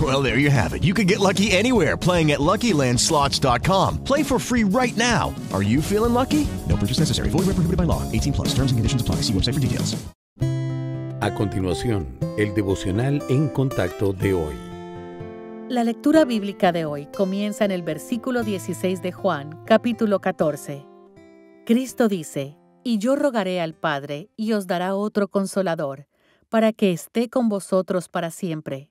Well, 0.00 0.22
there 0.22 0.38
you 0.38 0.50
have 0.50 0.72
it. 0.72 0.84
You 0.84 0.94
can 0.94 1.08
get 1.08 1.18
lucky 1.18 1.50
anywhere 1.50 1.96
playing 1.96 2.30
at 2.30 2.38
LuckyLandSlots.com. 2.38 4.04
Play 4.04 4.22
for 4.22 4.38
free 4.38 4.62
right 4.62 4.96
now. 4.96 5.34
Are 5.52 5.62
you 5.62 5.82
feeling 5.82 6.14
lucky? 6.14 6.46
No 6.68 6.76
purchase 6.76 7.00
necessary. 7.00 7.28
Void 7.30 7.46
where 7.46 7.54
prohibited 7.54 7.76
by 7.76 7.84
law. 7.84 8.02
18 8.12 8.32
plus. 8.32 8.54
Terms 8.54 8.70
and 8.70 8.78
conditions 8.78 9.02
apply. 9.02 9.16
See 9.16 9.32
website 9.32 9.54
for 9.54 9.60
details. 9.60 9.96
A 11.22 11.34
continuación, 11.34 12.06
el 12.38 12.54
devocional 12.54 13.22
en 13.28 13.50
contacto 13.50 14.14
de 14.14 14.32
hoy. 14.32 14.54
La 15.68 15.84
lectura 15.84 16.24
bíblica 16.24 16.72
de 16.72 16.86
hoy 16.86 17.06
comienza 17.14 17.66
en 17.66 17.70
el 17.70 17.82
versículo 17.82 18.42
16 18.42 19.02
de 19.02 19.12
Juan, 19.12 19.62
capítulo 19.66 20.20
14. 20.20 20.86
Cristo 21.66 22.08
dice, 22.08 22.56
Y 22.84 22.96
yo 22.96 23.16
rogaré 23.16 23.60
al 23.60 23.74
Padre, 23.74 24.30
y 24.34 24.54
os 24.54 24.66
dará 24.66 24.94
otro 24.94 25.28
consolador, 25.28 26.06
para 26.48 26.72
que 26.72 26.90
esté 26.90 27.28
con 27.28 27.50
vosotros 27.50 28.08
para 28.08 28.30
siempre, 28.30 28.90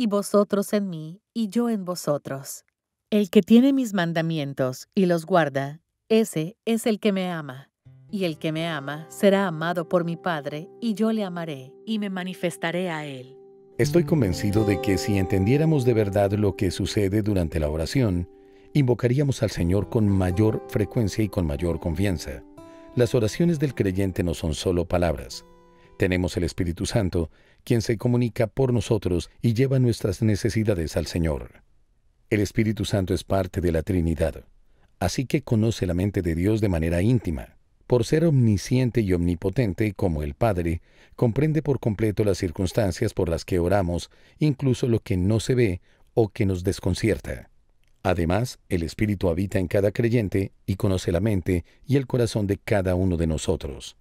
y 0.00 0.06
vosotros 0.06 0.72
en 0.72 0.88
mí, 0.88 1.20
y 1.34 1.50
yo 1.50 1.68
en 1.68 1.84
vosotros. 1.84 2.64
El 3.10 3.28
que 3.28 3.42
tiene 3.42 3.74
mis 3.74 3.92
mandamientos 3.92 4.88
y 4.94 5.04
los 5.04 5.26
guarda, 5.26 5.82
ese 6.08 6.56
es 6.64 6.86
el 6.86 7.00
que 7.00 7.12
me 7.12 7.30
ama. 7.30 7.70
Y 8.10 8.24
el 8.24 8.38
que 8.38 8.50
me 8.50 8.66
ama 8.66 9.04
será 9.10 9.46
amado 9.46 9.90
por 9.90 10.06
mi 10.06 10.16
Padre, 10.16 10.70
y 10.80 10.94
yo 10.94 11.12
le 11.12 11.22
amaré, 11.22 11.74
y 11.84 11.98
me 11.98 12.08
manifestaré 12.08 12.88
a 12.88 13.04
él. 13.04 13.36
Estoy 13.76 14.04
convencido 14.04 14.64
de 14.64 14.80
que 14.80 14.96
si 14.96 15.18
entendiéramos 15.18 15.84
de 15.84 15.92
verdad 15.92 16.32
lo 16.32 16.56
que 16.56 16.70
sucede 16.70 17.20
durante 17.20 17.60
la 17.60 17.68
oración, 17.68 18.26
invocaríamos 18.72 19.42
al 19.42 19.50
Señor 19.50 19.90
con 19.90 20.08
mayor 20.08 20.64
frecuencia 20.70 21.22
y 21.22 21.28
con 21.28 21.46
mayor 21.46 21.78
confianza. 21.78 22.42
Las 22.96 23.14
oraciones 23.14 23.58
del 23.58 23.74
creyente 23.74 24.22
no 24.22 24.32
son 24.32 24.54
solo 24.54 24.86
palabras. 24.86 25.44
Tenemos 26.00 26.34
el 26.38 26.44
Espíritu 26.44 26.86
Santo, 26.86 27.30
quien 27.62 27.82
se 27.82 27.98
comunica 27.98 28.46
por 28.46 28.72
nosotros 28.72 29.28
y 29.42 29.52
lleva 29.52 29.78
nuestras 29.78 30.22
necesidades 30.22 30.96
al 30.96 31.04
Señor. 31.04 31.62
El 32.30 32.40
Espíritu 32.40 32.86
Santo 32.86 33.12
es 33.12 33.22
parte 33.22 33.60
de 33.60 33.70
la 33.70 33.82
Trinidad, 33.82 34.46
así 34.98 35.26
que 35.26 35.42
conoce 35.42 35.84
la 35.84 35.92
mente 35.92 36.22
de 36.22 36.34
Dios 36.34 36.62
de 36.62 36.70
manera 36.70 37.02
íntima. 37.02 37.58
Por 37.86 38.06
ser 38.06 38.24
omnisciente 38.24 39.02
y 39.02 39.12
omnipotente 39.12 39.92
como 39.92 40.22
el 40.22 40.32
Padre, 40.32 40.80
comprende 41.16 41.60
por 41.60 41.80
completo 41.80 42.24
las 42.24 42.38
circunstancias 42.38 43.12
por 43.12 43.28
las 43.28 43.44
que 43.44 43.58
oramos, 43.58 44.10
incluso 44.38 44.88
lo 44.88 45.00
que 45.00 45.18
no 45.18 45.38
se 45.38 45.54
ve 45.54 45.80
o 46.14 46.30
que 46.30 46.46
nos 46.46 46.64
desconcierta. 46.64 47.50
Además, 48.02 48.58
el 48.70 48.84
Espíritu 48.84 49.28
habita 49.28 49.58
en 49.58 49.68
cada 49.68 49.92
creyente 49.92 50.52
y 50.64 50.76
conoce 50.76 51.12
la 51.12 51.20
mente 51.20 51.66
y 51.86 51.96
el 51.98 52.06
corazón 52.06 52.46
de 52.46 52.56
cada 52.56 52.94
uno 52.94 53.18
de 53.18 53.26
nosotros. 53.26 53.98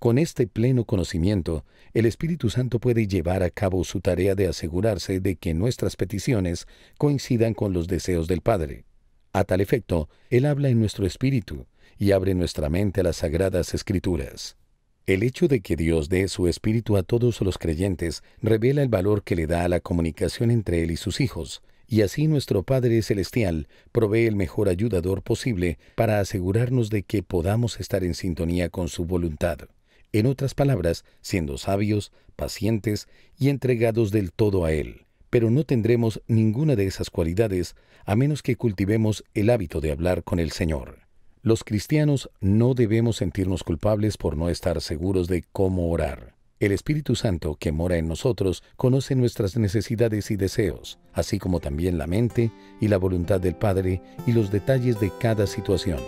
Con 0.00 0.16
este 0.16 0.46
pleno 0.46 0.86
conocimiento, 0.86 1.66
el 1.92 2.06
Espíritu 2.06 2.48
Santo 2.48 2.78
puede 2.78 3.06
llevar 3.06 3.42
a 3.42 3.50
cabo 3.50 3.84
su 3.84 4.00
tarea 4.00 4.34
de 4.34 4.46
asegurarse 4.46 5.20
de 5.20 5.36
que 5.36 5.52
nuestras 5.52 5.96
peticiones 5.96 6.66
coincidan 6.96 7.52
con 7.52 7.74
los 7.74 7.86
deseos 7.86 8.26
del 8.26 8.40
Padre. 8.40 8.86
A 9.34 9.44
tal 9.44 9.60
efecto, 9.60 10.08
Él 10.30 10.46
habla 10.46 10.70
en 10.70 10.80
nuestro 10.80 11.04
espíritu, 11.04 11.66
y 11.98 12.12
abre 12.12 12.34
nuestra 12.34 12.70
mente 12.70 13.02
a 13.02 13.04
las 13.04 13.16
sagradas 13.16 13.74
escrituras. 13.74 14.56
El 15.04 15.22
hecho 15.22 15.48
de 15.48 15.60
que 15.60 15.76
Dios 15.76 16.08
dé 16.08 16.28
su 16.28 16.48
espíritu 16.48 16.96
a 16.96 17.02
todos 17.02 17.38
los 17.42 17.58
creyentes 17.58 18.22
revela 18.40 18.82
el 18.82 18.88
valor 18.88 19.22
que 19.22 19.36
le 19.36 19.46
da 19.46 19.64
a 19.64 19.68
la 19.68 19.80
comunicación 19.80 20.50
entre 20.50 20.82
Él 20.82 20.92
y 20.92 20.96
sus 20.96 21.20
hijos, 21.20 21.60
y 21.86 22.00
así 22.00 22.26
nuestro 22.26 22.62
Padre 22.62 23.02
Celestial 23.02 23.68
provee 23.92 24.24
el 24.24 24.36
mejor 24.36 24.70
ayudador 24.70 25.22
posible 25.22 25.78
para 25.94 26.20
asegurarnos 26.20 26.88
de 26.88 27.02
que 27.02 27.22
podamos 27.22 27.78
estar 27.80 28.02
en 28.02 28.14
sintonía 28.14 28.70
con 28.70 28.88
su 28.88 29.04
voluntad. 29.04 29.68
En 30.12 30.26
otras 30.26 30.54
palabras, 30.54 31.04
siendo 31.20 31.56
sabios, 31.58 32.12
pacientes 32.36 33.08
y 33.38 33.48
entregados 33.48 34.10
del 34.10 34.32
todo 34.32 34.64
a 34.64 34.72
Él. 34.72 35.06
Pero 35.30 35.50
no 35.50 35.64
tendremos 35.64 36.20
ninguna 36.26 36.74
de 36.74 36.86
esas 36.86 37.10
cualidades 37.10 37.76
a 38.04 38.16
menos 38.16 38.42
que 38.42 38.56
cultivemos 38.56 39.24
el 39.34 39.50
hábito 39.50 39.80
de 39.80 39.92
hablar 39.92 40.24
con 40.24 40.40
el 40.40 40.50
Señor. 40.50 41.00
Los 41.42 41.64
cristianos 41.64 42.30
no 42.40 42.74
debemos 42.74 43.16
sentirnos 43.16 43.62
culpables 43.62 44.16
por 44.16 44.36
no 44.36 44.48
estar 44.50 44.80
seguros 44.80 45.28
de 45.28 45.44
cómo 45.52 45.90
orar. 45.90 46.34
El 46.58 46.72
Espíritu 46.72 47.14
Santo 47.14 47.56
que 47.56 47.72
mora 47.72 47.96
en 47.96 48.06
nosotros 48.08 48.62
conoce 48.76 49.14
nuestras 49.14 49.56
necesidades 49.56 50.30
y 50.30 50.36
deseos, 50.36 50.98
así 51.14 51.38
como 51.38 51.60
también 51.60 51.96
la 51.96 52.06
mente 52.06 52.50
y 52.80 52.88
la 52.88 52.98
voluntad 52.98 53.40
del 53.40 53.54
Padre 53.54 54.02
y 54.26 54.32
los 54.32 54.50
detalles 54.50 55.00
de 55.00 55.10
cada 55.18 55.46
situación. 55.46 56.00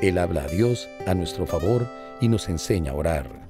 Él 0.00 0.18
habla 0.18 0.44
a 0.44 0.48
Dios 0.48 0.88
a 1.06 1.14
nuestro 1.14 1.46
favor 1.46 1.86
y 2.20 2.26
nos 2.26 2.48
enseña 2.48 2.90
a 2.90 2.94
orar. 2.96 3.49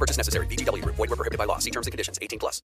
Purchase 0.00 0.16
necessary. 0.16 0.46
VGW 0.46 0.82
Group. 0.82 0.96
Void 0.96 1.10
were 1.10 1.16
prohibited 1.16 1.38
by 1.38 1.44
law. 1.44 1.58
See 1.58 1.70
terms 1.70 1.86
and 1.86 1.92
conditions. 1.92 2.18
18 2.22 2.38
plus. 2.38 2.58